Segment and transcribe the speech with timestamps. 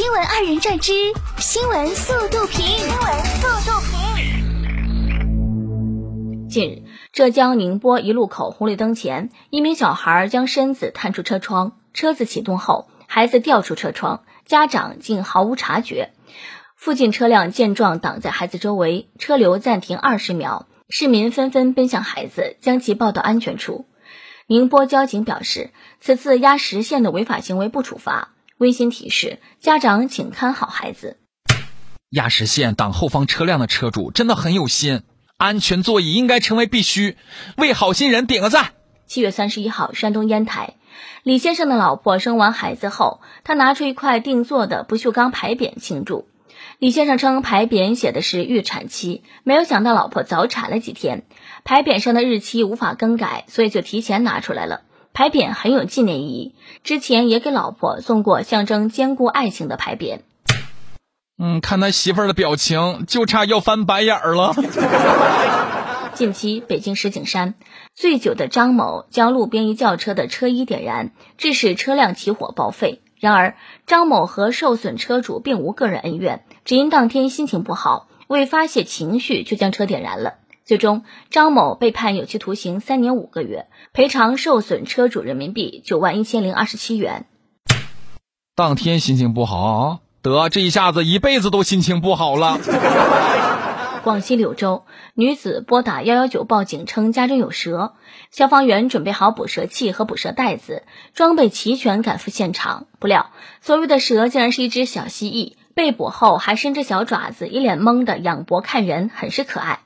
[0.00, 0.92] 新闻二人转之
[1.36, 3.92] 新闻速度评，新闻速度评。
[6.48, 16.12] 近日，浙江宁波一路口红绿灯前，一名小孩将身子探出车窗，车子启动后，孩子掉出车窗，家长竟毫无察觉。
[16.76, 23.84] 附近车辆见状挡在孩子周围，车流暂停二十秒，市民纷纷奔向孩子，将其抱到安全处。
[24.46, 28.30] 宁波交警表示，此次压实线的违法行为不处罚。
[28.60, 31.16] 温馨提示：家长请看好孩子。
[32.10, 35.02] 压实线挡后方车辆的车主真的很有心，
[35.38, 37.16] 安全座椅应该成为必须，
[37.56, 38.72] 为好心人点个赞。
[39.06, 40.74] 七月三十一号，山东烟台，
[41.22, 46.28] 李先生的老婆生完孩子后，他拿出一块定做的不锈钢牌匾庆祝。
[46.78, 51.22] 李先生称牌匾写的是预产期，没有想到老婆早产了几天，
[51.64, 54.82] 牌匾上的日期无法更改，所以就提前拿出来了。
[55.12, 60.20] 牌匾很有纪念意义，之前也给老婆送过象征坚固爱情的牌匾。
[61.38, 64.54] 嗯，看他媳妇儿的表情，就差要翻白眼儿了。
[66.14, 67.54] 近期，北京石景山，
[67.94, 73.00] 醉酒的张某将路边一轿车的车衣点燃，致使车辆起火报废。
[73.18, 73.56] 然而，
[73.86, 80.34] 张某和受损车主并无个人恩怨，只因当天心情不好，为发泄情绪就将车点燃了。
[80.70, 87.26] 最终，张某被判有期徒刑三年五个月，赔偿受损车主人民币九万一千零二十七元。
[88.54, 92.60] 当天心情不好，得这一下子一辈子都心情不好了。
[94.04, 97.94] 广西柳州女子拨打幺幺九报警称家中有蛇，
[98.30, 100.84] 消防员准备好捕蛇器和捕蛇袋子，
[101.14, 102.86] 装备齐全赶赴现场。
[103.00, 109.80] 不料，所谓的蛇竟然是一只小蜥蜴，被捕后还伸着小爪子，一脸懵的仰脖看人，很是可爱。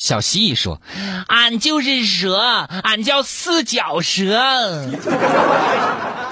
[0.00, 0.80] 小蜥蜴说
[1.28, 4.88] ：“俺就是蛇，俺叫四脚蛇。”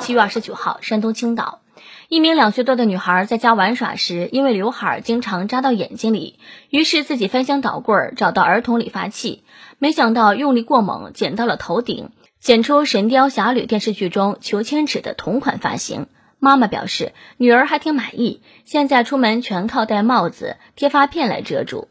[0.01, 1.61] 七月二十九号，山东青岛，
[2.09, 6.39] 一名两岁多的女孩在家玩耍时，因为刘海经常扎到眼睛里，
[6.71, 9.45] 于是自己翻箱倒柜找到儿童理发器，
[9.79, 12.09] 没想到用力过猛，剪到了头顶，
[12.41, 16.07] 剪出《神雕侠侣》电视剧中裘千尺的同款发型。
[16.39, 21.89] 妈妈表示，女儿还挺满意，现在出门全靠戴帽子、贴发片来遮住。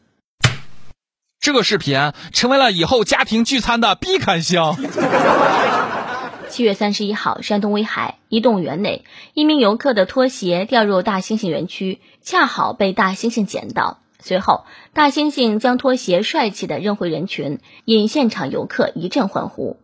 [1.39, 4.75] 这个视频成为了以后家庭聚餐的必看项。
[6.49, 9.03] 七月三十一号，山东威海一动物园内，
[9.33, 13.99] 一名游客的拖鞋掉入大猩猩园区，恰好被大猩猩捡到。
[14.19, 19.77] 随后，大猩猩将拖鞋帅气的扔回人群，引现场游客一阵欢呼。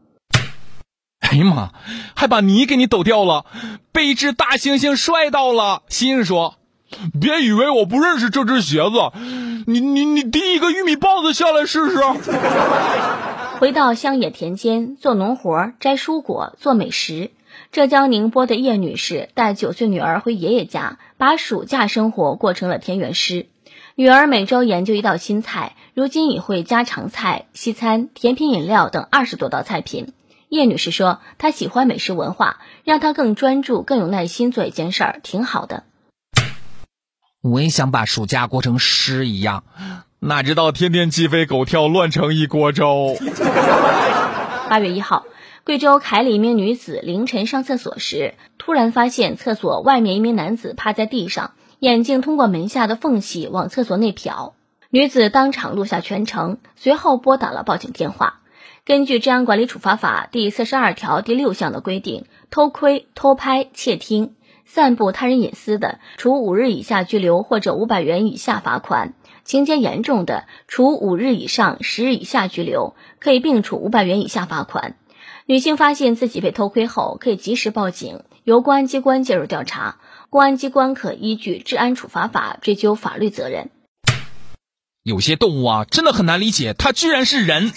[1.19, 1.72] 哎呀妈，
[2.16, 3.46] 还把泥给你抖掉了，
[3.92, 5.84] 被一只大猩猩帅到了。
[5.90, 6.56] 猩猩说
[7.20, 9.12] ：“别以为我不认识这只鞋子。”
[9.66, 11.98] 你你你递一个玉米棒子下来试试。
[13.59, 17.31] 回到乡野田间做农活、摘蔬果、做美食。
[17.72, 23.46] 浙江宁波的叶女士带九岁女儿回爷爷家，把暑假生活过成了田园诗。
[23.96, 30.14] 女儿每周研究一道新菜，如今已会家常菜、西餐、甜品、饮料等二十多道菜品。
[30.50, 35.84] 叶女士说：“她喜欢美食文化，让她更专注、更有耐心做一件事儿，挺好的。”
[37.44, 39.66] 我也想把暑假过成诗一样，
[40.20, 43.18] 哪知道天天鸡飞狗跳，乱成一锅粥。
[44.70, 45.26] 八月一号，
[45.66, 54.54] 贵州凯里一名女子凌晨上厕所时，突然发现厕所外面一名男子趴在地上，眼睛通过门下的缝隙往厕所内瞟。
[54.90, 58.40] 女子当场录下全程，随后拨打了报警电话。
[58.86, 64.36] 根据《治安管理处罚法》第四十二条第六项的规定，偷窥、偷拍、窃听。
[64.66, 69.13] 散布他人隐私的，处五日以下拘留或者五百元以下罚款；
[69.44, 74.96] 情节严重的，处五日以上十日以下拘留，可以并处五百元以下罚款。
[75.46, 79.97] 女性发现自己被偷窥后，可以及时报警，由公安机关介入调查，
[80.29, 83.69] 公安机关可依据《治安处罚法》追究法律责任。
[85.03, 87.74] 有些动物啊，真的很难理解，它居然是人。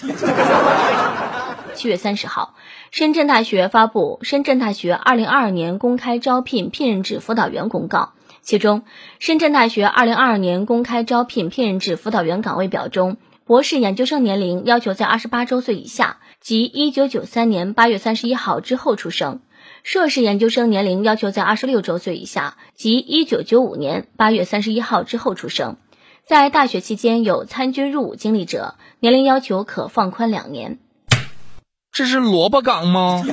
[1.76, 2.56] 七月三十号。
[2.91, 8.83] 深圳大学发布《深圳大学二零二二年公开招聘聘任制辅导员公告》，其中，
[9.21, 19.41] 深圳大学二零二二年公开招聘聘任制辅导员岗位表中，博士研究生年龄要求在二十八周岁以下，即一九九三年八月三十一号之后出生；
[19.84, 25.77] 硕士研究生年龄要求在二十六周岁以下，即一九九五年八月三十一号之后出生。
[26.24, 30.78] 在大学期间有参军入伍经历者，年龄要求可放宽两年。
[31.97, 33.25] 这是萝卜岗吗？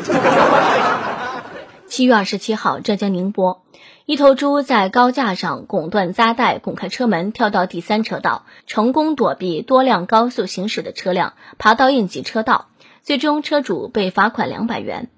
[1.86, 3.62] 七月二十七号，浙江宁波，
[4.06, 12.68] 一头猪在高架上拱断扎带，拱开车门，跳到第三车道，成功躲避多辆高速行驶的车辆，爬到应急车道，
[13.01, 15.09] 最终车主被罚款两百元。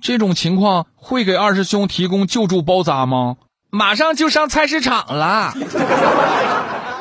[0.00, 3.34] 这种情况会给二师兄提供救助包扎吗？
[3.68, 5.54] 马上就上菜市场了。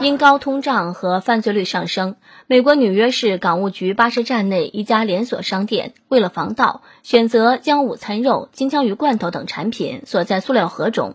[0.01, 2.15] 因高通胀和犯罪率上升，
[2.48, 11.13] 美国纽约市港务局巴士站内一家连锁商店为了防盗，选择将午餐肉、金枪鱼罐头等产品锁在塑料盒中。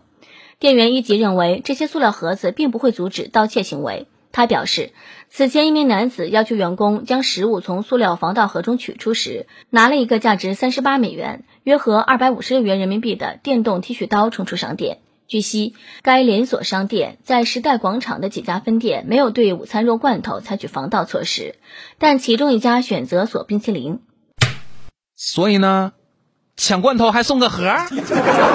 [0.57, 4.07] 店员一级认为这些塑料盒子并不会阻止盗窃行为。
[4.31, 4.91] 他表示，
[5.29, 14.99] 此前一名男子要求员工将食物从塑料防盗盒中取出时，拿了一个价值三十八美元（约合二百五十六元人民币）的电动剃须刀冲出商店。
[15.27, 21.55] 据悉，该连锁商店在时代广场的几家分店没有对午餐肉罐头采取防盗措施，
[21.97, 23.99] 但其中一家选择锁冰淇淋。
[25.17, 25.91] 所以呢，
[26.55, 27.75] 抢罐头还送个盒。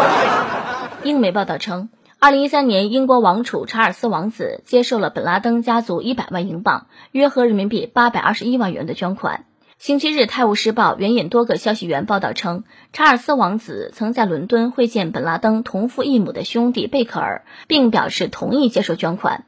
[1.04, 9.44] 英媒报道称，二零一三年，英国王储查尔斯王子接受了本拉登家族一百万英镑（约合人民币八百二十一万元）的捐款。
[9.82, 12.62] 星期日，《泰晤士报》援引多个消息源报道称，
[12.92, 19.44] 查尔斯王子曾在伦敦会见本拉登同父异母的兄弟贝克尔，并表示同意接受捐款。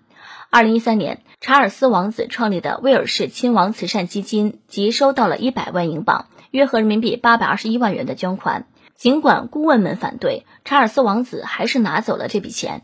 [0.50, 8.66] 二零一三年，查尔斯王子创立的威尔士亲王慈善基金即收到了一百万英镑（约合人民币八百二十一万元）的捐款。
[8.96, 12.82] 尽管顾问们反对，查尔斯王子还是拿走了这笔钱。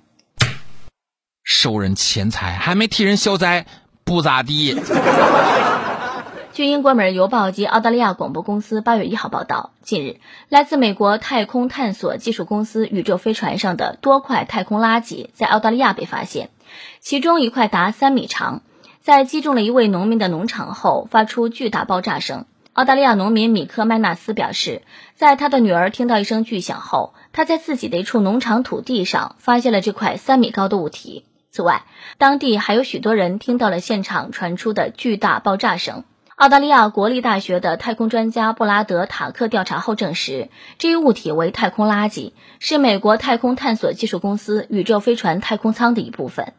[1.43, 3.67] 收人钱财还没替人消灾，
[4.05, 4.76] 不咋地。
[6.52, 10.17] 据英国《每日邮报》及澳大利亚广播公司八月一号报道，近日，
[10.49, 16.50] 来自美国太空探索技术公司宇宙飞船上的多块太空垃圾在澳大利亚被发现，
[16.99, 18.62] 其中一块达三米长，
[19.00, 22.47] 在击中了一位农民的农场后发出巨大爆炸声。
[22.73, 24.82] 澳大利亚农民米克麦纳斯表示，
[25.14, 31.25] 在他的女儿听到一声巨响后，他在自己的一处农场土地上发现了这块三米高的物体。
[31.52, 31.85] 此外，
[32.19, 36.02] 当地还有许多人听到了现场传出的巨大爆炸声。
[36.40, 40.48] 澳大利亚国立大学的太空专家布拉德·塔克调查后证实，
[40.78, 46.54] 这一物体为太空垃圾，是美国太空探索技术公司宇宙飞船太空舱的一部分。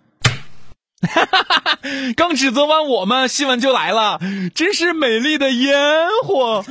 [1.01, 1.28] 哈
[2.16, 4.19] 刚指责完我们，新闻就来了，
[4.54, 5.80] 真是美丽的烟
[6.25, 6.63] 火。